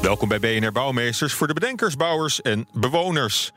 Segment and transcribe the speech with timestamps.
[0.00, 3.52] Welkom bij BNR Bouwmeesters voor de bedenkers, bouwers en bewoners.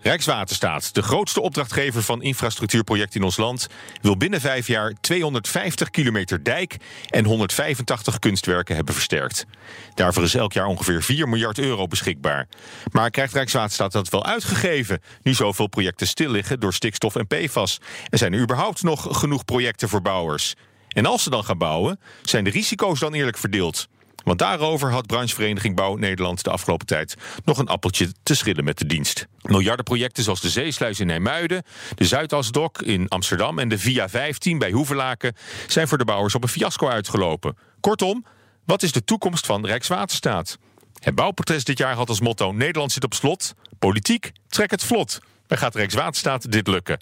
[0.00, 3.66] Rijkswaterstaat, de grootste opdrachtgever van infrastructuurprojecten in ons land,
[4.00, 6.76] wil binnen vijf jaar 250 kilometer dijk
[7.10, 9.46] en 185 kunstwerken hebben versterkt.
[9.94, 12.48] Daarvoor is elk jaar ongeveer 4 miljard euro beschikbaar.
[12.92, 17.80] Maar krijgt Rijkswaterstaat dat wel uitgegeven, nu zoveel projecten stil liggen door stikstof en PFAS?
[18.08, 20.54] En zijn er überhaupt nog genoeg projecten voor bouwers?
[20.88, 23.88] En als ze dan gaan bouwen, zijn de risico's dan eerlijk verdeeld?
[24.24, 28.78] Want daarover had branchevereniging Bouw Nederland de afgelopen tijd nog een appeltje te schillen met
[28.78, 29.26] de dienst.
[29.42, 31.62] Miljardenprojecten zoals de Zeesluis in Nijmuiden,
[31.94, 36.42] de Zuidasdok in Amsterdam en de Via 15 bij Hoevelaken zijn voor de bouwers op
[36.42, 37.56] een fiasco uitgelopen.
[37.80, 38.24] Kortom,
[38.64, 40.58] wat is de toekomst van Rijkswaterstaat?
[40.98, 43.54] Het bouwprotest dit jaar had als motto: Nederland zit op slot.
[43.78, 45.20] Politiek, trek het vlot.
[45.48, 47.00] Maar gaat Rijkswaterstaat dit lukken?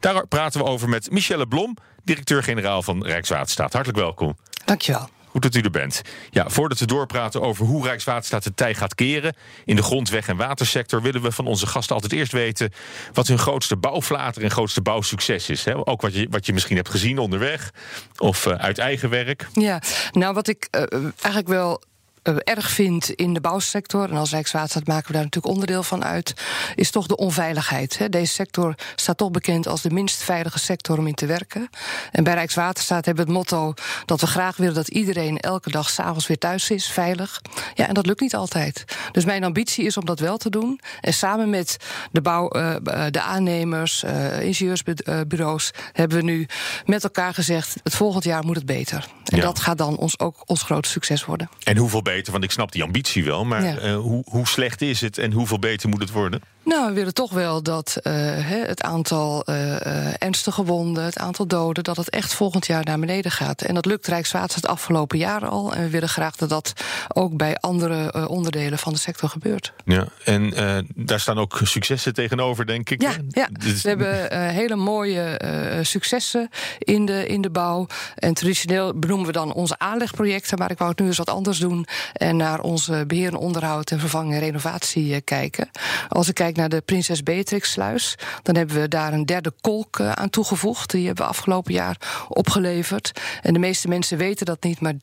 [0.00, 3.72] Daar praten we over met Michelle Blom, directeur-generaal van Rijkswaterstaat.
[3.72, 4.36] Hartelijk welkom.
[4.64, 5.08] Dankjewel.
[5.34, 6.02] Goed dat u er bent.
[6.30, 10.36] Ja, voordat we doorpraten over hoe Rijkswaterstaat de tij gaat keren in de grondweg- en
[10.36, 12.72] watersector, willen we van onze gasten altijd eerst weten
[13.12, 15.64] wat hun grootste bouwflater en grootste bouwsucces is.
[15.64, 15.86] Hè?
[15.86, 17.70] Ook wat je, wat je misschien hebt gezien onderweg
[18.16, 19.46] of uh, uit eigen werk.
[19.52, 21.82] Ja, nou wat ik uh, eigenlijk wel
[22.28, 26.04] uh, erg vind in de bouwsector, en als Rijkswaterstaat maken we daar natuurlijk onderdeel van
[26.04, 26.34] uit,
[26.74, 27.98] is toch de onveiligheid.
[27.98, 28.08] Hè.
[28.08, 31.68] Deze sector staat toch bekend als de minst veilige sector om in te werken.
[32.12, 35.90] En bij Rijkswaterstaat hebben we het motto dat we graag willen dat iedereen elke dag
[35.90, 37.40] s'avonds weer thuis is, veilig.
[37.74, 38.84] Ja, en dat lukt niet altijd.
[39.12, 40.80] Dus mijn ambitie is om dat wel te doen.
[41.00, 41.76] En samen met
[42.12, 42.74] de, bouw, uh,
[43.10, 46.46] de aannemers, uh, ingenieursbureaus, hebben we nu
[46.84, 49.08] met elkaar gezegd: het volgend jaar moet het beter.
[49.24, 49.42] En ja.
[49.42, 51.48] dat gaat dan ons ook ons grote succes worden.
[51.62, 52.32] En hoeveel beter?
[52.32, 53.80] Want ik snap die ambitie wel, maar ja.
[53.82, 56.40] uh, hoe, hoe slecht is het en hoeveel beter moet het worden?
[56.64, 58.12] Nou, we willen toch wel dat uh,
[58.66, 63.30] het aantal uh, ernstige wonden, het aantal doden, dat het echt volgend jaar naar beneden
[63.30, 63.62] gaat.
[63.62, 65.74] En dat lukt Rijkswaterstaat het afgelopen jaar al.
[65.74, 66.72] En we willen graag dat dat
[67.08, 69.72] ook bij andere onderdelen van de sector gebeurt.
[69.84, 70.52] Ja, en
[70.94, 73.02] daar staan ook successen tegenover, denk ik.
[73.02, 73.48] Ja, ja.
[73.52, 73.82] Dus...
[73.82, 75.40] we hebben hele mooie
[75.82, 76.48] successen
[76.78, 77.86] in de, in de bouw.
[78.14, 81.58] En traditioneel benoemen we dan onze aanlegprojecten, maar ik wou het nu eens wat anders
[81.58, 81.86] doen.
[82.12, 85.70] En naar onze beheer en onderhoud en vervanging en renovatie kijken.
[86.08, 90.00] Als ik kijk naar de Prinses Beatrix sluis, dan hebben we daar een derde kolk
[90.00, 90.90] aan toegevoegd.
[90.90, 93.12] Die hebben we afgelopen jaar opgeleverd.
[93.42, 94.96] En de meeste mensen weten dat niet, maar 30%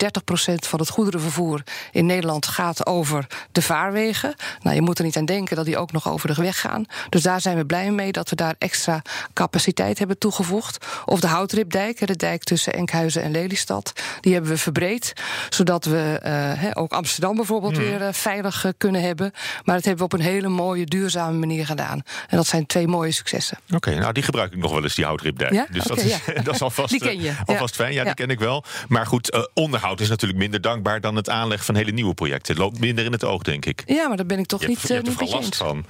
[0.56, 4.36] van het goederenvervoer in Nederland gaat over de vaarwegen.
[4.62, 6.86] Nou, je moet er niet aan denken dat die ook nog over de weg gaan.
[7.10, 9.02] Dus daar zijn we blij mee dat we daar extra
[9.34, 10.86] capaciteit hebben toegevoegd.
[11.06, 15.14] Of de Houtripdijk, de dijk tussen Enkhuizen en Lelystad, die hebben we verbreed,
[15.50, 16.22] zodat we
[16.64, 17.80] uh, ook Amsterdam bijvoorbeeld mm.
[17.80, 19.32] weer uh, veilig uh, kunnen hebben.
[19.64, 22.02] Maar dat hebben we op een hele mooie, duurzame manier gedaan.
[22.28, 23.58] En dat zijn twee mooie successen.
[23.66, 25.52] Oké, okay, nou die gebruik ik nog wel eens, die houtripdijk.
[25.54, 25.68] Ja?
[25.72, 26.42] Dus okay, dat, is, ja.
[26.44, 27.34] dat is alvast, die ken je.
[27.46, 27.94] alvast fijn.
[27.94, 28.64] Ja, die ken ik wel.
[28.88, 32.54] Maar goed, onderhoud is natuurlijk minder dankbaar dan het aanleggen van hele nieuwe projecten.
[32.54, 33.84] Het loopt minder in het oog, denk ik.
[33.86, 35.86] Ja, maar daar ben ik toch je niet, hebt, je hebt er vooral last van.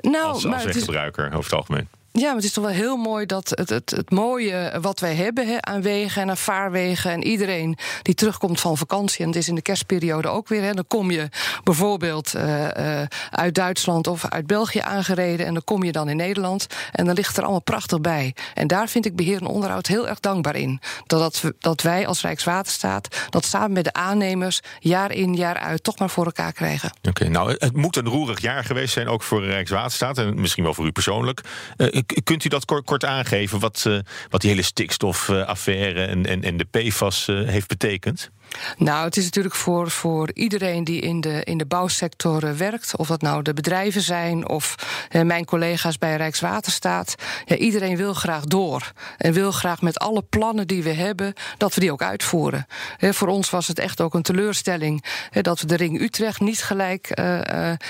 [0.00, 1.32] Nou, als, als weggebruiker, is...
[1.32, 1.88] over het algemeen.
[2.18, 5.14] Ja, maar het is toch wel heel mooi dat het, het, het mooie wat wij
[5.14, 7.10] hebben aan wegen en aan vaarwegen.
[7.10, 10.62] En iedereen die terugkomt van vakantie, en het is in de kerstperiode ook weer.
[10.62, 11.28] Hè, dan kom je
[11.64, 15.46] bijvoorbeeld uh, uh, uit Duitsland of uit België aangereden.
[15.46, 16.66] En dan kom je dan in Nederland.
[16.92, 18.34] En dan ligt er allemaal prachtig bij.
[18.54, 20.80] En daar vind ik beheer en onderhoud heel erg dankbaar in.
[21.06, 25.82] Dat, dat, dat wij als Rijkswaterstaat dat samen met de aannemers jaar in jaar uit
[25.82, 26.92] toch maar voor elkaar krijgen.
[27.08, 30.18] Oké, nou het moet een roerig jaar geweest zijn, ook voor Rijkswaterstaat.
[30.18, 31.40] En misschien wel voor u persoonlijk.
[31.76, 33.98] Uh, kunt u dat kort, kort aangeven, wat, uh,
[34.30, 38.30] wat die hele stikstofaffaire en, en, en de PFAS uh, heeft betekend?
[38.76, 42.96] Nou, het is natuurlijk voor, voor iedereen die in de, in de bouwsector uh, werkt,
[42.96, 44.74] of dat nou de bedrijven zijn of
[45.10, 47.14] uh, mijn collega's bij Rijkswaterstaat.
[47.44, 51.74] Ja, iedereen wil graag door en wil graag met alle plannen die we hebben, dat
[51.74, 52.66] we die ook uitvoeren.
[52.96, 56.62] He, voor ons was het echt ook een teleurstelling dat we de Ring Utrecht niet
[56.62, 57.10] gelijk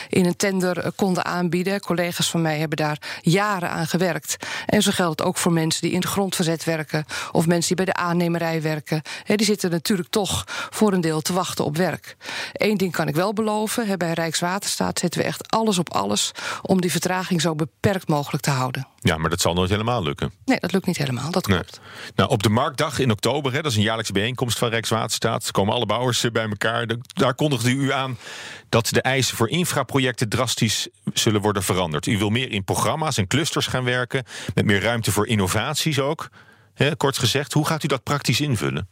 [0.08, 1.80] in een tender konden aanbieden.
[1.80, 4.36] Collega's van mij hebben daar jaren aan gewerkt.
[4.66, 7.94] En zo geldt ook voor mensen die in het grondverzet werken of mensen die bij
[7.94, 9.02] de aannemerij werken.
[9.26, 12.16] Die zitten natuurlijk toch voor een deel te wachten op werk.
[12.52, 16.32] Eén ding kan ik wel beloven: hè, bij Rijkswaterstaat zetten we echt alles op alles
[16.62, 18.86] om die vertraging zo beperkt mogelijk te houden.
[18.98, 20.32] Ja, maar dat zal nooit helemaal lukken.
[20.44, 21.30] Nee, dat lukt niet helemaal.
[21.30, 21.58] Dat Nee.
[21.58, 21.80] klopt.
[22.14, 25.74] Nou, op de Marktdag in oktober, hè, dat is een jaarlijkse bijeenkomst van Rijkswaterstaat, komen
[25.74, 26.86] alle bouwers eh, bij elkaar.
[27.14, 28.18] Daar kondigde u aan
[28.68, 32.06] dat de eisen voor infraprojecten drastisch zullen worden veranderd.
[32.06, 34.24] U wil meer in programma's en clusters gaan werken,
[34.54, 36.28] met meer ruimte voor innovaties ook.
[36.74, 38.88] Hè, kort gezegd, hoe gaat u dat praktisch invullen?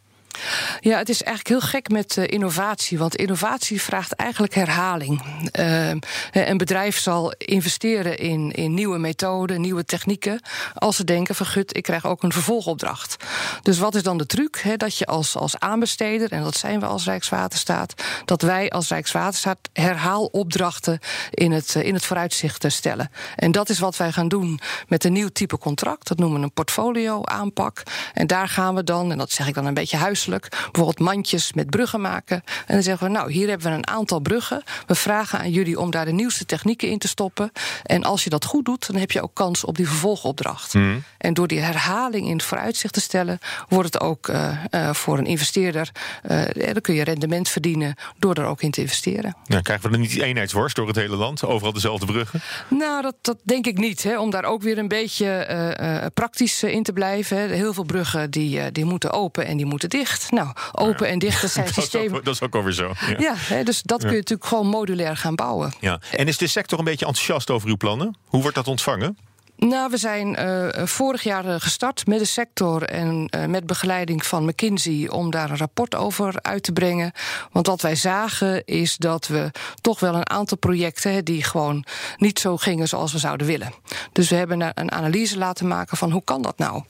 [0.81, 2.99] Ja, het is eigenlijk heel gek met eh, innovatie.
[2.99, 5.23] Want innovatie vraagt eigenlijk herhaling.
[5.53, 5.91] Eh,
[6.33, 10.41] een bedrijf zal investeren in, in nieuwe methoden, nieuwe technieken.
[10.75, 13.17] Als ze denken van ik krijg ook een vervolgopdracht.
[13.63, 14.63] Dus wat is dan de truc?
[14.77, 17.95] Dat je als, als aanbesteder, en dat zijn we als Rijkswaterstaat,
[18.25, 20.99] dat wij als Rijkswaterstaat herhaalopdrachten
[21.31, 23.11] in het, eh, in het vooruitzicht eh, stellen.
[23.37, 26.09] En dat is wat wij gaan doen met een nieuw type contract.
[26.09, 27.83] Dat noemen we een portfolio aanpak.
[28.15, 29.97] En daar gaan we dan, en dat zeg ik dan een beetje
[30.29, 32.43] bijvoorbeeld mandjes met bruggen maken.
[32.67, 34.62] En dan zeggen we, nou, hier hebben we een aantal bruggen.
[34.87, 37.53] We vragen aan jullie om daar de nieuwste technieken in te stoppen.
[37.82, 40.75] En als je dat goed doet, dan heb je ook kans op die vervolgopdracht.
[41.19, 43.38] En door die herhaling in het vooruitzicht te stellen,
[43.69, 45.91] wordt het ook eh, eh, voor een investeerder,
[46.29, 49.37] ja, dan kun je rendement verdienen door er ook in te investeren.
[49.44, 51.44] Ja, krijgen we dan niet eenheidsworst door het hele land?
[51.44, 52.41] Overal dezelfde bruggen?
[52.69, 54.03] Nou, dat, dat denk ik niet.
[54.03, 57.37] Hè, om daar ook weer een beetje praktisch in te blijven.
[57.37, 57.47] Hè.
[57.47, 60.13] Heel veel bruggen die, die moeten open en die moeten dicht.
[60.31, 62.16] Nou, open en dicht, dat zijn Dat is, systemen.
[62.16, 62.93] ook, dat is ook alweer zo.
[63.06, 63.14] Ja.
[63.19, 65.72] Ja, hè, dus dat kun je natuurlijk gewoon modulair gaan bouwen.
[65.81, 66.00] Ja.
[66.11, 68.16] En is de sector een beetje enthousiast over uw plannen?
[68.26, 69.19] Hoe wordt dat ontvangen?
[69.56, 74.27] Nou, we zijn eh, vorig jaar eh, gestart met de sector en eh, met begeleiding
[74.27, 77.12] van McKinsey om daar een rapport over uit te brengen.
[77.53, 81.85] Want wat wij zagen is dat we toch wel een aantal projecten die gewoon
[82.17, 83.73] niet zo gingen zoals we zouden willen.
[84.12, 86.83] Dus we hebben een- een analyse laten maken van hoe kan dat nou?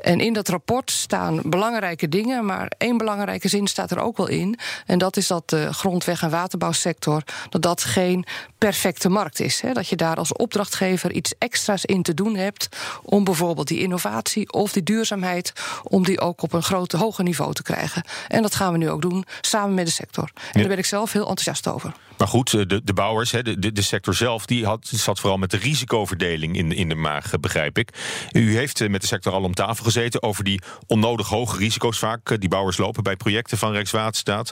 [0.00, 4.28] En in dat rapport staan belangrijke dingen, maar één belangrijke zin staat er ook wel
[4.28, 4.58] in.
[4.86, 8.24] En dat is dat de grondweg- en waterbouwsector dat dat geen
[8.58, 9.60] perfecte markt is.
[9.60, 9.72] Hè?
[9.72, 12.68] Dat je daar als opdrachtgever iets extra's in te doen hebt
[13.02, 15.52] om bijvoorbeeld die innovatie of die duurzaamheid
[15.82, 18.04] om die ook op een grote hoger niveau te krijgen.
[18.28, 20.30] En dat gaan we nu ook doen samen met de sector.
[20.52, 21.92] En daar ben ik zelf heel enthousiast over.
[22.18, 25.20] Maar goed, eh, de, de bouwers, hè, de, de, de sector zelf, die had, zat
[25.20, 27.88] vooral met de risicoverdeling in, de- in de maag, eh, begrijp ik.
[28.32, 31.98] U heeft eh, met de sector al om tafel gezeten over die onnodig hoge risico's
[31.98, 34.50] vaak die bouwers lopen bij projecten van Rijkswaterstaat.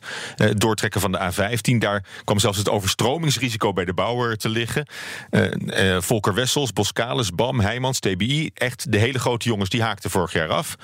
[0.54, 4.86] Doortrekken van de A15, daar kwam zelfs het overstromingsrisico bij de bouwer te liggen.
[5.98, 10.48] Volker Wessels, Boskalis, BAM, Heijmans, TBI, echt de hele grote jongens, die haakten vorig jaar
[10.48, 10.76] af.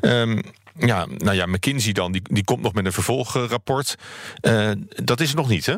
[0.00, 0.40] Ehm,
[0.78, 3.94] ja, nou ja, McKinsey dan, die, die komt nog met een vervolgrapport.
[4.40, 5.74] Eh, dat is er nog niet, hè?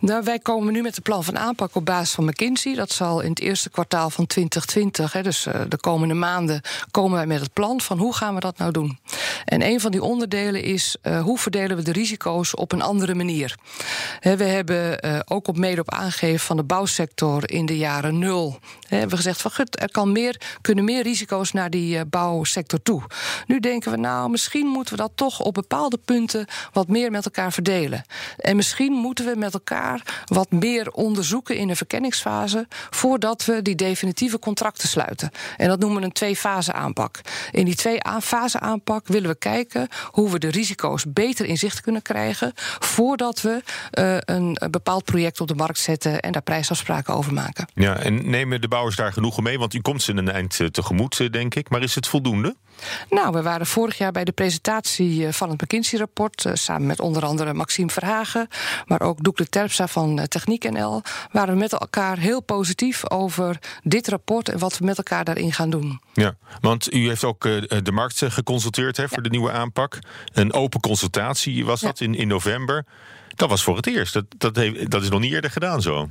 [0.00, 2.74] Nou, wij komen nu met een plan van aanpak op basis van McKinsey.
[2.74, 6.60] Dat zal in het eerste kwartaal van 2020, hè, dus eh, de komende maanden,
[6.90, 8.98] komen wij met het plan van hoe gaan we dat nou doen.
[9.44, 13.14] En een van die onderdelen is eh, hoe verdelen we de risico's op een andere
[13.14, 13.54] manier.
[14.20, 18.58] We hebben eh, ook op mede op aangegeven van de bouwsector in de jaren nul.
[18.88, 23.02] Hè, hebben we gezegd van er kan meer, kunnen meer risico's naar die bouwsector toe.
[23.46, 27.24] Nu denken we, nou, misschien moeten we dat toch op bepaalde punten wat meer met
[27.24, 28.04] elkaar verdelen.
[28.36, 33.74] En misschien moeten we met elkaar wat meer onderzoeken in een verkenningsfase voordat we die
[33.74, 35.30] definitieve contracten sluiten.
[35.56, 37.20] En dat noemen we een twee-fase aanpak.
[37.50, 42.02] In die twee-fase aanpak willen we kijken hoe we de risico's beter in zicht kunnen
[42.02, 47.14] krijgen voordat we eh, een, een bepaald project op de markt zetten en daar prijsafspraken
[47.14, 47.68] over maken.
[47.74, 49.58] Ja, en nemen de bouwers daar genoegen mee?
[49.58, 51.70] Want u komt ze een eind eh, tegemoet, eh, denk ik.
[51.70, 52.56] Maar is het voldoende?
[53.10, 56.44] Nou, we waren vorig jaar bij de presentatie van het McKinsey-rapport...
[56.52, 58.48] samen met onder andere Maxime Verhagen...
[58.86, 61.02] maar ook De Terpstra van eh, Techniek NL...
[61.32, 64.48] waren we met elkaar heel positief over dit rapport...
[64.48, 66.00] en wat we met elkaar daarin gaan doen.
[66.12, 69.98] Ja, want u heeft ook eh, de markt eh, geconsulteerd hè, voor de nieuwe aanpak.
[70.32, 72.84] Een open consultatie was dat in, in november.
[73.36, 74.12] Dat was voor het eerst.
[74.12, 76.08] Dat, dat, heeft, dat is nog niet eerder gedaan zo.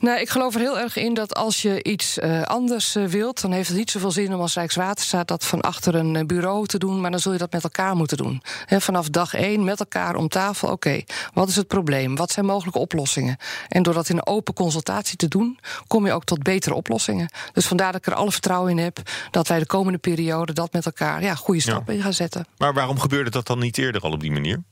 [0.00, 3.40] Nou, ik geloof er heel erg in dat als je iets eh, anders eh, wilt...
[3.40, 5.28] dan heeft het niet zoveel zin om als Rijkswaterstaat...
[5.28, 7.96] dat van achter een eh, bureau te doen, maar dan zul je dat met elkaar
[7.96, 8.42] moeten doen.
[8.64, 10.70] Hè, vanaf dag één met elkaar om tafel.
[10.70, 11.02] Oké,
[11.32, 12.16] wat is het probleem?
[12.16, 13.36] Wat zijn mogelijke oplossingen?
[13.68, 15.58] En door dat in een open consultatie te doen...
[15.86, 17.30] kom je ook tot betere oplossingen.
[17.52, 18.98] Dus vandaar dat ik er alle vertrouwen in heb...
[19.30, 22.46] dat wij de komende periode dat met elkaar ja, goede stappen in gaan zetten.
[22.56, 24.62] Maar waarom gebeurde dat dan niet eerder al op die manier?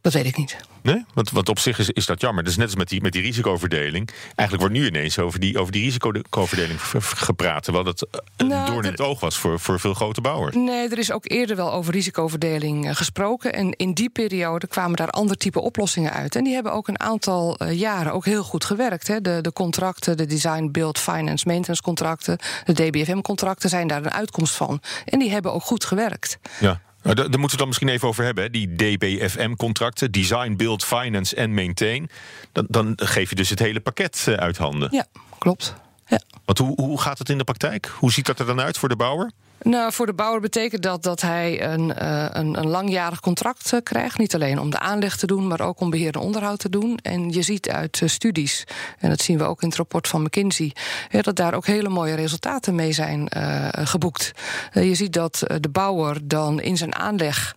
[0.00, 0.56] Dat weet ik niet.
[0.84, 1.04] Nee?
[1.14, 2.42] Want, want op zich is, is dat jammer.
[2.42, 4.10] Dat is net als met die, met die risicoverdeling.
[4.24, 7.62] Eigenlijk wordt nu ineens over die, over die risicoverdeling gepraat.
[7.62, 10.54] Terwijl dat eh, een Nou, doorn in het oog was voor, voor veel grote bouwers.
[10.56, 13.52] Nee, er is ook eerder wel over risicoverdeling eh, gesproken.
[13.52, 16.36] En in die periode kwamen daar ander type oplossingen uit.
[16.36, 19.06] En die hebben ook een aantal eh, jaren ook heel goed gewerkt.
[19.06, 19.20] Hè.
[19.20, 24.54] De, de contracten, de design, build, finance, maintenance contracten, de DBFM-contracten zijn daar een uitkomst
[24.54, 24.80] van.
[25.04, 26.38] En die hebben ook goed gewerkt.
[26.60, 26.80] Ja.
[27.04, 28.44] Nou, daar, daar moeten we het dan misschien even over hebben.
[28.44, 28.50] Hè?
[28.50, 32.10] Die DBFM-contracten, Design, Build, Finance en Maintain.
[32.52, 34.88] Dan, dan geef je dus het hele pakket eh, uit handen.
[34.92, 35.06] Ja,
[35.38, 35.74] klopt.
[36.06, 36.20] Ja.
[36.44, 37.86] Want hoe, hoe gaat het in de praktijk?
[37.98, 39.30] Hoe ziet dat er dan uit voor de bouwer?
[39.64, 43.80] Nou, voor de bouwer betekent dat dat hij een, uh, een, een, langjarig contract uh,
[43.82, 44.18] krijgt.
[44.18, 46.98] Niet alleen om de aanleg te doen, maar ook om beheer en onderhoud te doen.
[47.02, 48.64] En je ziet uit uh, studies,
[48.98, 50.72] en dat zien we ook in het rapport van McKinsey,
[51.10, 53.28] dat daar ook hele mooie resultaten mee zijn
[53.72, 54.32] geboekt.
[54.72, 57.54] je ziet dat de bouwer dan in zijn aanleg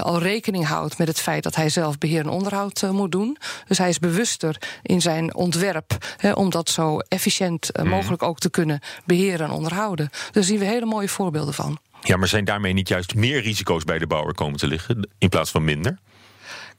[0.00, 3.36] al rekening houdt met het feit dat hij zelf beheer en onderhoud moet doen.
[3.66, 5.96] Dus hij is bewuster in zijn ontwerp
[6.34, 10.10] om dat zo efficiënt mogelijk ook te kunnen beheren en onderhouden.
[10.32, 11.78] Dus zien we hele mooie mooie voorbeelden van.
[12.02, 15.28] Ja, maar zijn daarmee niet juist meer risico's bij de bouwer komen te liggen in
[15.28, 15.98] plaats van minder?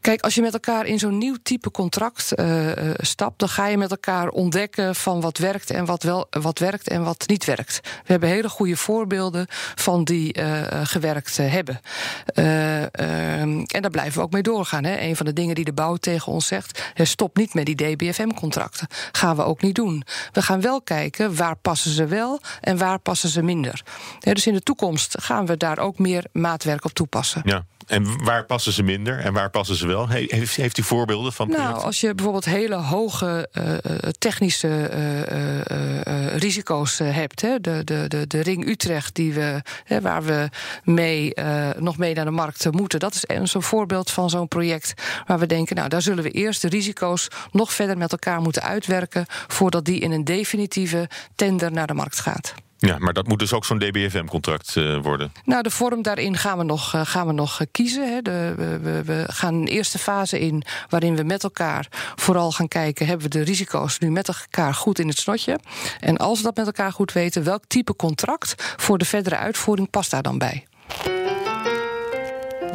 [0.02, 3.78] Kijk, als je met elkaar in zo'n nieuw type contract uh, stapt, dan ga je
[3.78, 7.80] met elkaar ontdekken van wat werkt en wat wel wat werkt en wat niet werkt.
[7.84, 11.80] We hebben hele goede voorbeelden van die uh, gewerkt hebben.
[12.26, 14.84] Ehm, en daar blijven we ook mee doorgaan.
[14.84, 15.00] Hè.
[15.00, 18.88] Een van de dingen die de bouw tegen ons zegt: stop niet met die DBFM-contracten.
[19.12, 20.04] Gaan we ook niet doen.
[20.32, 23.84] We gaan wel kijken waar passen ze wel en waar passen ze minder.
[24.20, 27.42] dus in de toekomst gaan we daar ook meer maatwerk op toepassen.
[27.46, 27.66] Ja.
[27.90, 30.08] En waar passen ze minder en waar passen ze wel?
[30.10, 31.50] Heeft, heeft u voorbeelden van?
[31.50, 33.74] Nou, als je bijvoorbeeld hele hoge uh,
[34.18, 37.42] technische uh, uh, risico's hebt...
[37.42, 40.50] Hè, de, de, de, de ring Utrecht die we, hè, waar we
[40.84, 41.34] mee,
[41.78, 43.00] nog mee naar de markt moeten...
[43.00, 44.94] dat is zo'n voorbeeld van zo'n project
[45.26, 45.76] waar we denken...
[45.76, 49.26] nou, daar zullen we eerst de risico's nog verder met elkaar moeten uitwerken...
[49.28, 52.54] voordat die in een definitieve tender naar de markt gaat.
[52.82, 55.32] Ja, maar dat moet dus ook zo'n DBFM-contract uh, worden.
[55.44, 58.14] Nou, de vorm daarin gaan we nog, uh, gaan we nog uh, kiezen.
[58.14, 58.22] Hè.
[58.22, 63.06] De, we, we, gaan een eerste fase in waarin we met elkaar vooral gaan kijken:
[63.06, 65.60] hebben we de risico's nu met elkaar goed in het snotje?
[66.00, 69.90] En als we dat met elkaar goed weten, welk type contract voor de verdere uitvoering
[69.90, 70.66] past daar dan bij?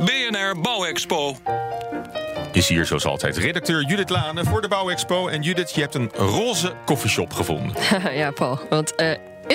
[0.04, 1.36] BNR Bouwexpo.
[2.52, 5.28] Is hier zoals altijd redacteur Judith Lane voor de Bouwexpo.
[5.28, 7.76] En Judith, je hebt een roze koffieshop gevonden.
[8.22, 8.60] ja, Paul.
[8.68, 8.94] Want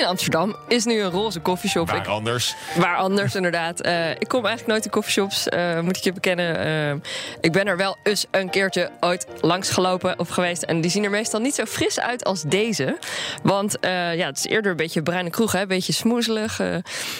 [0.00, 1.90] in Amsterdam is nu een roze koffieshop.
[1.90, 2.54] Waar anders?
[2.76, 3.86] Waar anders, inderdaad.
[3.86, 6.66] Uh, ik kom eigenlijk nooit in koffieshops, uh, moet ik je bekennen.
[6.66, 7.00] Uh,
[7.40, 10.62] ik ben er wel eens een keertje ooit langs gelopen of geweest.
[10.62, 12.98] En die zien er meestal niet zo fris uit als deze.
[13.42, 16.60] Want ja, het is eerder een beetje bruine kroeg, hè, een beetje smoezelig.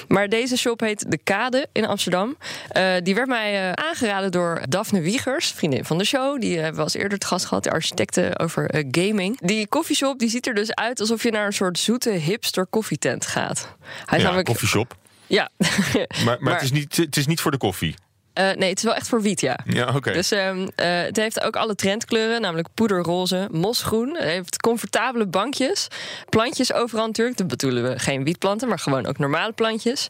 [0.09, 2.37] maar deze shop heet De Kade in Amsterdam.
[3.03, 6.41] die werd mij aangeraden door Daphne Wiegers, vriendin van de show.
[6.41, 9.41] Die hebben we als eerder te gast gehad, de architecten over gaming.
[9.41, 13.27] Die koffieshop die ziet er dus uit alsof je naar een soort zoete hipster koffietent
[13.27, 13.77] gaat.
[14.05, 14.49] Hij ja, namelijk...
[14.49, 14.97] koffieshop.
[15.27, 15.49] Ja.
[16.25, 17.95] maar, maar, Het, is niet, het is niet voor de koffie.
[18.35, 19.59] Uh, nee, het is wel echt voor wiet, ja.
[19.65, 20.13] Ja, oké.
[20.13, 24.15] Dus um, uh, het heeft ook alle trendkleuren, namelijk poederroze, mosgroen.
[24.15, 25.89] Het heeft comfortabele bankjes,
[26.29, 27.37] plantjes overal natuurlijk.
[27.37, 30.09] Dat bedoelen we geen wietplanten, maar gewoon ook normale plantjes.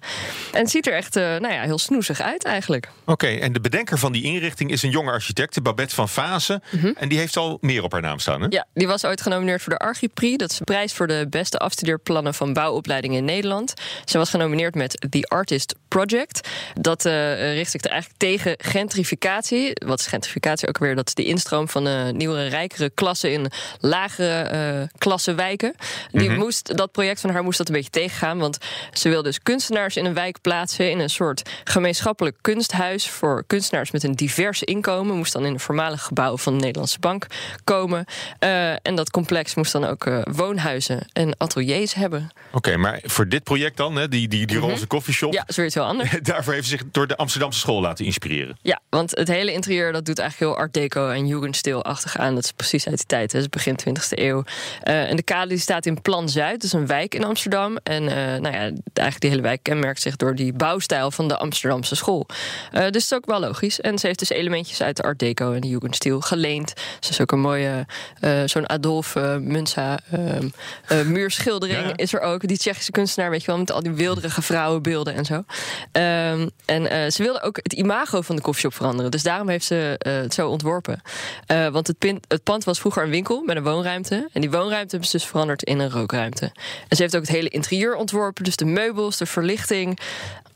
[0.53, 2.89] En het ziet er echt uh, nou ja, heel snoezig uit eigenlijk.
[3.05, 6.61] Oké, en de bedenker van die inrichting is een jonge architect, Babette van Fase.
[6.71, 6.95] Mm -hmm.
[6.97, 8.47] En die heeft al meer op haar naam staan, hè?
[8.51, 10.37] Ja, die was ooit genomineerd voor de Archiprix.
[10.37, 13.75] Dat is een prijs voor de beste afstudeerplannen van bouwopleidingen in Nederland.
[14.05, 16.49] Ze was genomineerd met The Artist Project.
[16.75, 19.71] Dat richt zich er eigenlijk tegen gentrificatie.
[19.87, 20.95] Wat is gentrificatie ook weer?
[20.95, 23.51] Dat is de instroom van de nieuwere, rijkere klassen in
[23.81, 25.75] lagere uh, klassen wijken.
[26.11, 26.39] Die mm -hmm.
[26.39, 28.39] moest, dat project van haar moest dat een beetje tegengaan.
[28.39, 28.59] Want
[28.93, 30.91] ze wilde dus kunstenaars in een wijk plaatsen.
[30.91, 35.17] In een soort gemeenschappelijk kunsthuis voor kunstenaars met een divers inkomen.
[35.17, 37.27] Moest dan in een voormalig gebouw van de Nederlandse Bank
[37.65, 38.05] komen.
[38.41, 42.31] Uh, en dat complex moest dan ook uh, woonhuizen en ateliers hebben.
[42.47, 44.87] Oké, okay, maar voor dit project dan, hè, die, die, die roze mm -hmm.
[44.87, 45.33] koffieshop.
[45.33, 46.11] Ja, zoiets heel anders.
[46.23, 48.59] Daarvoor heeft ze zich door de Amsterdamse school laten inspireren.
[48.63, 52.35] Ja, want het hele interieur dat doet eigenlijk heel art deco en jugendstil-achtig aan.
[52.35, 54.45] Dat is precies uit die tijd, dus begin 20e eeuw.
[54.85, 57.79] Uh, en de kade die staat in Plan Zuid, dat is een wijk in Amsterdam.
[57.83, 61.37] En uh, nou ja, eigenlijk die hele wijk kenmerkt zich door die bouwstijl van de
[61.37, 62.27] Amsterdamse school.
[62.29, 63.81] Uh, dus het is ook wel logisch.
[63.81, 66.73] En ze heeft dus elementjes uit de art deco en de jugendstil geleend.
[67.01, 67.87] Ze is ook een mooie,
[68.45, 69.99] zo'n Adolf Munza
[71.05, 71.97] muurschildering ja.
[71.97, 72.49] is er ook.
[72.49, 75.35] Die Tsjechische kunstenaar, weet je wel, met al die wilderige vrouwenbeelden en zo.
[75.35, 79.11] Um, en ze wilde ook het imago van de koffieshop veranderen.
[79.11, 81.03] Dus daarom heeft ze uh, het zo ontworpen.
[81.47, 84.29] Uh, want het, pin, het, pand was vroeger een winkel met een woonruimte.
[84.33, 86.45] En die woonruimte hebben ze dus veranderd in een rookruimte.
[86.89, 88.45] En ze heeft ook het hele interieur ontworpen.
[88.45, 89.99] Dus de meubels, de verlichting.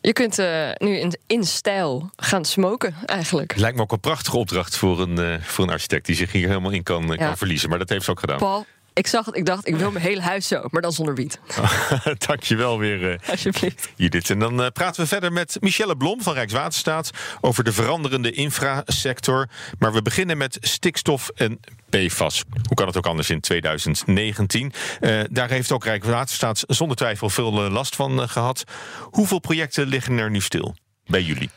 [0.01, 3.57] Je kunt uh, nu in, in stijl gaan smoken, eigenlijk.
[3.57, 6.07] Lijkt me ook een prachtige opdracht voor een, voor een architect...
[6.07, 7.17] die zich hier helemaal in kan, ja.
[7.17, 7.69] kan verliezen.
[7.69, 8.39] Maar dat heeft ze ook gedaan.
[8.39, 11.15] Paul, ik zag het, ik dacht, ik wil mijn hele huis zo, maar dan zonder
[11.15, 11.41] wiet.
[12.27, 13.89] Dankjewel weer, uh, Alsjeblieft.
[13.97, 14.31] Judith.
[14.31, 17.11] En dan uh, praten we verder met Michelle Blom van Rijkswaterstaat...
[17.41, 19.49] over de veranderende infrasector.
[19.79, 21.61] Maar we beginnen met stikstof en
[21.91, 22.45] PFAS.
[22.63, 24.73] Hoe kan het ook anders in 2019?
[25.01, 28.65] Uh, daar heeft ook Rijkswaterstaat zonder twijfel veel last van gehad.
[29.01, 30.75] Hoeveel projecten liggen er nu stil?
[31.07, 31.51] bij jullie?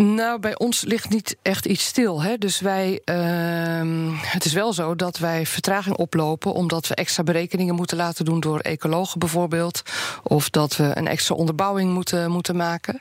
[0.00, 2.22] Nou, bij ons ligt niet echt iets stil.
[2.22, 2.38] Hè?
[2.38, 3.00] Dus wij.
[3.04, 6.52] Uh, het is wel zo dat wij vertraging oplopen.
[6.52, 9.82] omdat we extra berekeningen moeten laten doen door ecologen bijvoorbeeld.
[10.22, 13.00] Of dat we een extra onderbouwing moeten, moeten maken.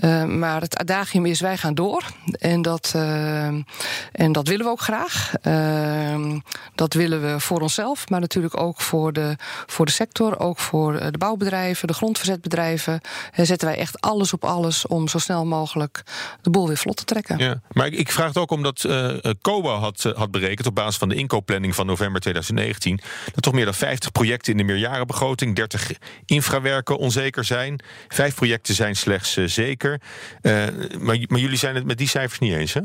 [0.00, 2.04] Uh, maar het adagium is: wij gaan door.
[2.38, 3.46] En dat, uh,
[4.12, 5.32] en dat willen we ook graag.
[5.42, 6.38] Ehm,
[6.74, 10.38] dat willen we voor onszelf, maar natuurlijk ook voor de, voor de sector.
[10.38, 13.00] Ook voor de bouwbedrijven, de grondverzetbedrijven.
[13.34, 16.02] zetten wij echt alles op alles om zo snel mogelijk
[16.42, 17.38] de boel weer vlot te trekken.
[17.38, 19.10] Ja, maar ik, ik vraag het ook omdat uh,
[19.42, 23.00] COBA had, uh, had berekend op basis van de inkoopplanning van november 2019
[23.32, 25.92] dat toch meer dan 50 projecten in de meerjarenbegroting, 30
[26.24, 27.80] infrawerken onzeker zijn.
[28.08, 30.00] Vijf projecten zijn slechts uh, zeker.
[30.98, 32.80] maar, maar jullie zijn het met die cijfers niet eens, hè?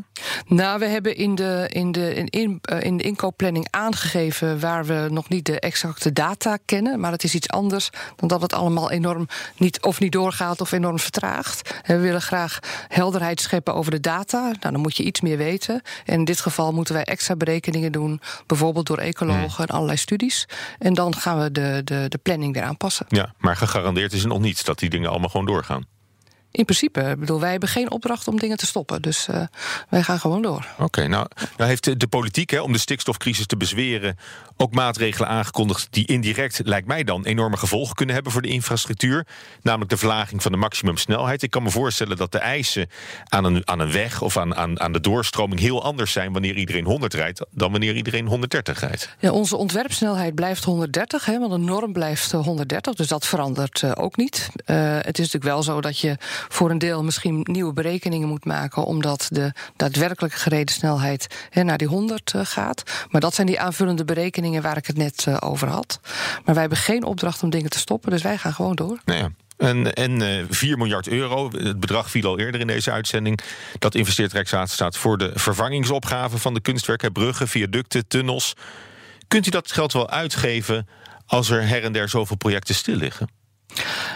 [0.48, 5.08] Nou, we hebben in de, in de, in, in, in de inkoopplanning aangegeven waar we
[5.12, 7.00] nog niet de exacte data kennen.
[7.00, 10.72] Maar het is iets anders dan dat het allemaal enorm niet of niet doorgaat of
[10.72, 11.74] enorm vertraagt.
[11.84, 14.42] En we willen graag helderheid scheppen over de data.
[14.42, 15.82] Nou, dan moet je iets meer weten.
[16.06, 20.48] En in dit geval moeten wij extra berekeningen doen, bijvoorbeeld door ecologen en allerlei studies.
[20.80, 23.06] En dan gaan we de, de, de planning weer aanpassen.
[23.10, 25.86] Ja, maar gegarandeerd is er nog niets dat die dingen allemaal gewoon doorgaan.
[26.54, 29.02] In principe, ik bedoel, wij hebben geen opdracht om dingen te stoppen.
[29.02, 29.42] Dus uh,
[29.90, 30.68] wij gaan gewoon door.
[30.78, 34.18] Oké, nou, nou heeft de politiek hè, om de stikstofcrisis te bezweren
[34.58, 39.28] ook maatregelen aangekondigd die indirect, lijkt mij dan, enorme gevolgen kunnen hebben voor de infrastructuur.
[39.62, 41.44] Namelijk de verlaging van de maximumsnelheid.
[41.44, 42.90] Ik kan me voorstellen dat de eisen
[43.24, 46.56] aan een, aan een weg of aan, aan, aan de doorstroming heel anders zijn wanneer
[46.56, 49.16] iedereen 100 rijdt dan wanneer iedereen 130 rijdt.
[49.20, 52.94] Ja, onze ontwerpsnelheid blijft 130, hè, want de norm blijft 130.
[52.94, 54.50] Dus dat verandert uh, ook niet.
[54.66, 58.46] Uh, het is natuurlijk wel zo dat je voor een deel misschien nieuwe berekeningen moet
[58.46, 62.84] maken, omdat de daadwerkelijke gereden snelheid naar die 100 uh, gaat.
[63.10, 66.00] Maar dat zijn die aanvullende berekeningen waar ik het net uh, over had.
[66.46, 69.00] Maar wij hebben geen opdracht om dingen te stoppen, dus wij gaan gewoon door.
[69.06, 69.30] Nou ja.
[69.58, 73.40] En, en uh, 4 miljard euro, het bedrag viel al eerder in deze uitzending.
[73.80, 78.54] Dat investeert Rijkswaterstaat voor de vervangingsopgave van de kunstwerken, bruggen, viaducten, tunnels.
[79.28, 80.88] Kunt u dat geld wel uitgeven
[81.26, 83.28] als er her en der zoveel projecten stil liggen?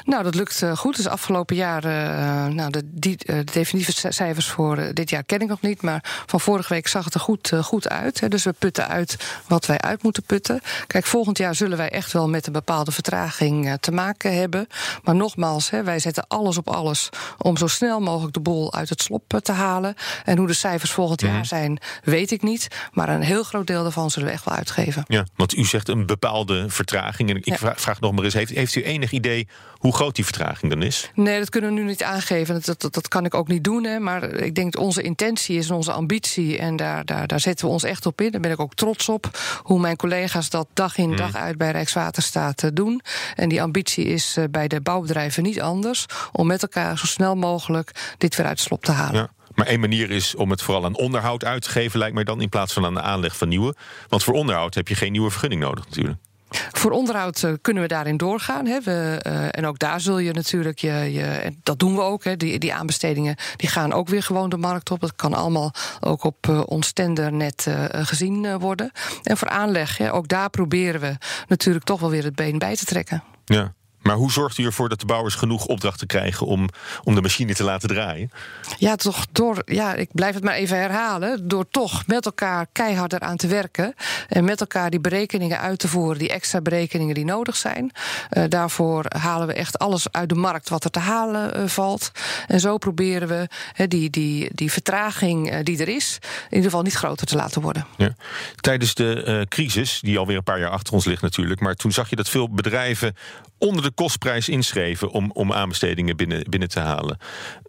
[0.06, 0.96] Nou, dat lukt uh, goed.
[0.96, 5.40] Dus afgelopen jaar, uh, nou, de, die, uh, de definitieve cijfers voor dit jaar ken
[5.40, 5.82] ik nog niet.
[5.82, 8.20] Maar van vorige week zag het er goed, goed uit.
[8.20, 8.28] Hè.
[8.28, 9.18] Dus we putten uit
[9.48, 10.62] wat wij uit moeten putten.
[10.88, 14.68] Kijk, volgend jaar zullen wij echt wel met een bepaalde vertraging te maken hebben.
[15.04, 18.90] Maar nogmaals, hè, wij zetten alles op alles om zo snel mogelijk de bol uit
[18.90, 19.96] het slop te halen.
[20.26, 22.68] En hoe de cijfers volgend jaar zijn, weet ik niet.
[22.92, 25.04] Maar een heel groot deel daarvan zullen we echt wel uitgeven.
[25.08, 27.30] Ja, want u zegt een bepaalde vertraging.
[27.30, 27.76] En ik ja.
[27.76, 29.47] vraag nog maar eens, heeft, heeft u enig idee
[29.78, 31.12] hoe groot die vertraging dan is?
[31.14, 32.62] Nee, dat kunnen we nu niet aangeven.
[32.62, 33.84] Dat, dat, dat kan ik ook niet doen.
[33.84, 34.00] Hè.
[34.00, 36.58] Maar ik denk dat onze intentie is en onze ambitie.
[36.58, 38.32] En daar, daar, daar zetten we ons echt op in.
[38.32, 39.40] Daar ben ik ook trots op.
[39.62, 43.02] Hoe mijn collega's dat dag in dag uit bij Rijkswaterstaat uh, doen.
[43.36, 46.06] En die ambitie is uh, bij de bouwbedrijven niet anders.
[46.32, 49.22] Om met elkaar zo snel mogelijk dit weer uit slop te halen.
[49.22, 49.30] Ja.
[49.56, 52.42] Maar één manier is om het vooral aan onderhoud uit te geven, lijkt mij dan,
[52.42, 53.76] in plaats van aan de aanleg van nieuwe.
[54.08, 56.18] Want voor onderhoud heb je geen nieuwe vergunning nodig, natuurlijk.
[56.50, 58.66] Voor onderhoud uh, kunnen we daarin doorgaan.
[58.66, 58.82] Hè.
[58.82, 62.24] We, uh, en ook daar zul je natuurlijk, je, je, en dat doen we ook,
[62.24, 65.00] hè, die, die aanbestedingen die gaan ook weer gewoon de markt op.
[65.00, 68.92] Dat kan allemaal ook op uh, ons tendernet gezien worden.
[69.24, 72.76] En voor aanleg, hè, ook daar proberen we natuurlijk toch wel weer het been bij
[72.76, 73.24] te trekken.
[73.46, 73.74] Ja.
[74.08, 76.70] Maar hoe zorgt u ervoor dat de bouwers genoeg opdrachten krijgen om,
[77.04, 78.32] om de machine te laten draaien?
[78.78, 81.48] Ja, toch door, ja, ik blijf het maar even herhalen.
[81.48, 83.94] Door toch met elkaar keihard eraan te werken.
[84.28, 87.92] En met elkaar die berekeningen uit te voeren, die extra berekeningen die nodig zijn.
[88.32, 92.12] Uh, daarvoor halen we echt alles uit de markt wat er te halen uh, valt.
[92.48, 93.48] En zo proberen we
[93.88, 97.86] die, die, die vertraging die er is, in ieder geval niet groter te laten worden.
[97.98, 98.16] Ja.
[98.56, 102.10] Tijdens de crisis, die alweer een paar jaar achter ons ligt natuurlijk, maar toen zag
[102.10, 103.16] je dat veel bedrijven
[103.58, 107.18] onder de kostprijs inschreven om, om aanbestedingen binnen, binnen te halen.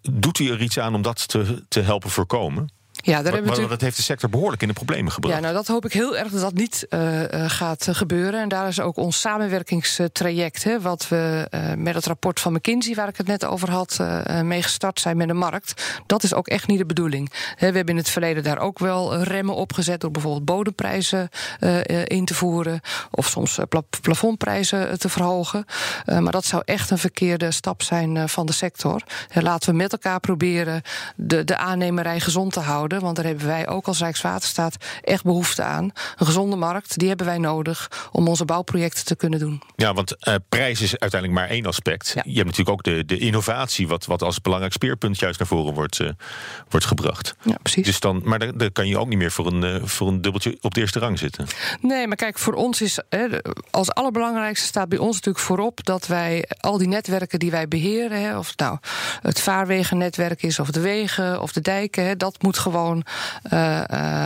[0.02, 2.68] Doet u er iets aan om dat te, te helpen voorkomen?
[3.02, 5.34] Ja, daar maar, maar dat heeft de sector behoorlijk in de problemen gebracht.
[5.34, 8.40] Ja, nou dat hoop ik heel erg dat dat niet uh, gaat gebeuren.
[8.40, 12.94] En daar is ook ons samenwerkingstraject, hè, wat we uh, met het rapport van McKinsey,
[12.94, 16.00] waar ik het net over had, uh, mee gestart zijn met de markt.
[16.06, 17.32] Dat is ook echt niet de bedoeling.
[17.54, 21.28] He, we hebben in het verleden daar ook wel remmen op gezet door bijvoorbeeld bodemprijzen
[22.04, 22.80] in te voeren.
[23.10, 25.64] Of soms pla plafondprijzen te verhogen.
[26.04, 29.02] maar dat zou echt een verkeerde stap zijn van de sector.
[29.28, 30.82] He, laten we met elkaar proberen
[31.16, 33.00] de, de aannemerij gezond te houden houden.
[33.00, 35.84] Want daar hebben wij ook als Rijkswaterstaat echt behoefte aan.
[36.16, 39.62] Een gezonde markt, die hebben wij nodig om onze bouwprojecten te kunnen doen.
[39.76, 42.12] Ja, want uh, prijs is uiteindelijk maar één aspect.
[42.14, 42.22] Ja.
[42.24, 45.74] Je hebt natuurlijk ook de, de innovatie, wat, wat als belangrijk speerpunt juist naar voren
[45.74, 46.08] wordt, uh,
[46.68, 47.34] wordt gebracht.
[47.42, 47.84] Ja, precies.
[47.84, 50.58] Dus dan, maar dan, kan je ook niet meer voor een, uh, voor een dubbeltje
[50.60, 51.46] op de eerste rang zitten.
[51.80, 52.98] Nee, maar kijk, voor ons is
[53.70, 58.22] als allerbelangrijkste staat bij ons natuurlijk voorop dat wij al die netwerken die wij beheren,
[58.22, 58.78] hè, of het nou
[59.22, 62.77] het vaarwegennetwerk is, of de wegen of de dijken, hè, dat moet gewoon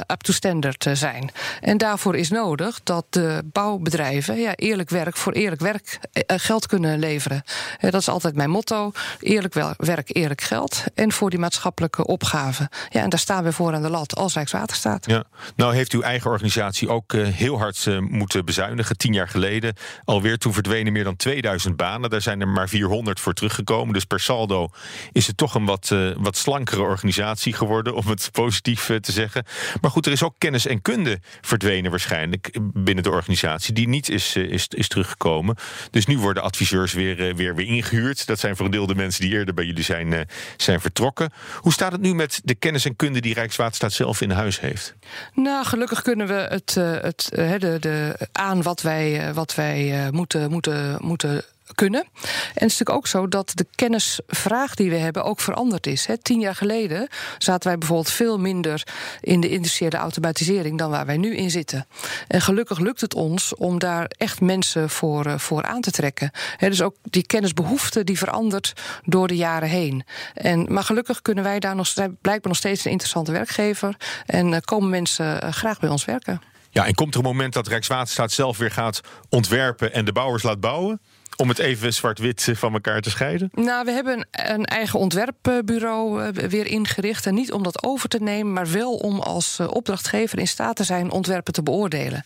[0.06, 1.30] up to standard zijn.
[1.60, 6.98] En daarvoor is nodig dat de bouwbedrijven ja, eerlijk werk voor eerlijk werk geld kunnen
[6.98, 7.42] leveren.
[7.80, 10.84] dat is altijd mijn motto: eerlijk werk, eerlijk geld.
[10.94, 12.68] En voor die maatschappelijke opgaven.
[12.88, 15.06] Ja, en daar staan we voor aan de lat als Rijkswaterstaat.
[15.06, 15.24] Ja.
[15.56, 18.96] Nou heeft uw eigen organisatie ook uh, heel hard uh, moeten bezuinigen.
[18.96, 20.38] Tien jaar geleden alweer.
[20.38, 22.10] Toen verdwenen meer dan 2000 banen.
[22.10, 23.94] Daar zijn er maar 400 voor teruggekomen.
[23.94, 24.68] Dus per saldo
[25.12, 27.94] is het toch een wat, uh, wat slankere organisatie geworden.
[27.94, 29.44] Om het positief te zeggen.
[29.80, 33.74] Maar goed, er is ook kennis en kunde verdwenen waarschijnlijk binnen de organisatie.
[33.74, 35.56] Die niet is, is, is teruggekomen.
[35.90, 38.26] Dus nu worden adviseurs weer, weer, weer ingehuurd.
[38.26, 41.32] Dat zijn voor een deel de mensen die eerder bij jullie zijn, zijn vertrokken.
[41.56, 44.94] Hoe staat het nu met de kennis en kunde die Rijkswaterstaat zelf in huis heeft?
[45.34, 50.98] Nou, gelukkig kunnen we het, het, de, de, aan wat wij, wat wij moeten, moeten,
[51.00, 51.44] moeten
[51.74, 52.00] kunnen.
[52.00, 52.10] En
[52.44, 56.06] het is natuurlijk ook zo dat de kennisvraag die we hebben ook veranderd is.
[56.22, 57.08] Tien jaar geleden
[57.38, 58.82] zaten wij bijvoorbeeld veel minder
[59.20, 61.86] in de industriële automatisering dan waar wij nu in zitten.
[62.28, 66.30] En gelukkig lukt het ons om daar echt mensen voor, voor aan te trekken.
[66.58, 68.72] dus ook die kennisbehoefte die verandert
[69.04, 70.04] door de jaren heen.
[70.34, 73.96] En, maar gelukkig kunnen wij daar nog, blijkbaar nog steeds een interessante werkgever.
[74.26, 76.40] En komen mensen graag bij ons werken.
[76.70, 80.42] Ja, en komt er een moment dat Rijkswaterstaat zelf weer gaat ontwerpen en de bouwers
[80.42, 81.00] laat bouwen?
[81.36, 83.50] Om het even zwart-wit van elkaar te scheiden?
[83.54, 87.26] Nou, we hebben een eigen ontwerpbureau eh, weer ingericht.
[87.26, 90.76] En niet om dat over te nemen, maar wel om als eh, opdrachtgever in staat
[90.76, 92.24] te zijn ontwerpen te beoordelen.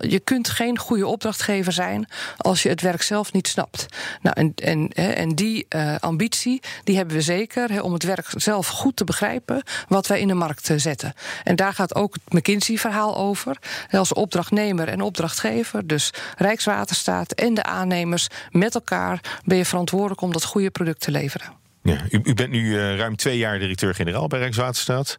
[0.00, 3.86] Je kunt geen goede opdrachtgever zijn als je het werk zelf niet snapt.
[4.20, 5.66] Nou, en, en, en die
[6.00, 10.28] ambitie die hebben we zeker om het werk zelf goed te begrijpen wat wij in
[10.28, 11.12] de markt zetten.
[11.44, 13.56] En daar gaat ook het McKinsey-verhaal over.
[13.90, 20.32] Als opdrachtnemer en opdrachtgever, dus Rijkswaterstaat en de aannemers met elkaar ben je verantwoordelijk om
[20.32, 21.52] dat goede product te leveren.
[21.82, 25.18] Ja, u, u bent nu uh, ruim twee jaar directeur-generaal bij Rijkswaterstaat.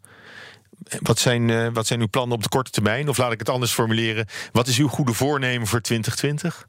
[0.99, 3.09] Wat zijn, uh, wat zijn uw plannen op de korte termijn?
[3.09, 4.25] Of laat ik het anders formuleren.
[4.51, 6.65] Wat is uw goede voornemen voor 2020?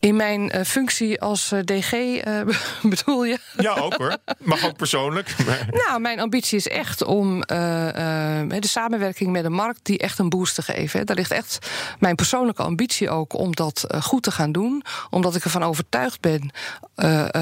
[0.00, 2.40] In mijn uh, functie als uh, DG uh,
[2.82, 3.38] bedoel je?
[3.56, 4.16] Ja, ook hoor.
[4.38, 5.36] Mag ook persoonlijk.
[5.70, 10.54] Nou, mijn ambitie is echt om de samenwerking met de markt die echt een boost
[10.54, 11.06] te geven.
[11.06, 14.82] Daar ligt echt mijn persoonlijke ambitie ook om dat goed te gaan doen.
[15.10, 16.50] Omdat ik ervan overtuigd ben,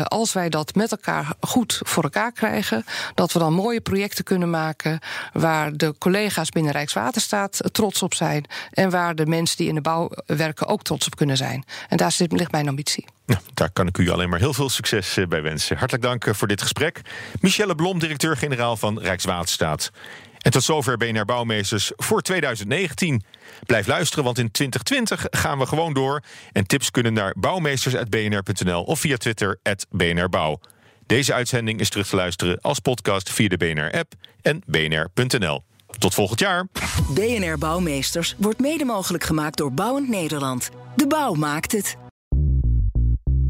[0.05, 4.51] als wij dat met elkaar goed voor elkaar krijgen, dat we dan mooie projecten kunnen
[4.51, 4.99] maken
[5.33, 9.81] waar de collega's binnen Rijkswaterstaat trots op zijn en waar de mensen die in de
[9.81, 11.65] bouw werken ook trots op kunnen zijn.
[11.89, 13.05] En daar zit mijn ambitie.
[13.27, 15.77] Nou, daar kan ik u alleen maar heel veel succes eh, bij wensen.
[15.77, 17.01] Hartelijk dank eh, voor dit gesprek.
[17.41, 19.91] Michelle Blom, directeur-generaal van Rijkswaterstaat.
[20.39, 23.23] En tot zover BNR Bouwmeesters voor 2019.
[23.67, 26.23] Blijf luisteren, want in 2020 gaan we gewoon door.
[26.53, 29.59] En tips kunnen naar bouwmeesters.bnr.nl of via Twitter
[29.91, 30.61] @bnrbouw.
[31.07, 35.65] Deze uitzending is terug te luisteren als podcast via de BNR-app en bnr.nl.
[35.99, 36.67] Tot volgend jaar.
[37.09, 40.71] BNR Bouwmeesters wordt mede mogelijk gemaakt door Bouwend Nederland.
[40.97, 42.06] De bouw maakt het.